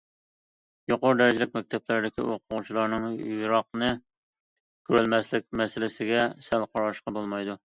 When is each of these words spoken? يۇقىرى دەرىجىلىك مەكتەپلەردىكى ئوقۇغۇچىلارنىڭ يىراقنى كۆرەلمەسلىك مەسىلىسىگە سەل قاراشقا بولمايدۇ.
يۇقىرى 0.91 1.17
دەرىجىلىك 1.17 1.51
مەكتەپلەردىكى 1.57 2.25
ئوقۇغۇچىلارنىڭ 2.29 3.05
يىراقنى 3.25 3.91
كۆرەلمەسلىك 4.89 5.47
مەسىلىسىگە 5.63 6.25
سەل 6.49 6.67
قاراشقا 6.73 7.19
بولمايدۇ. 7.21 7.61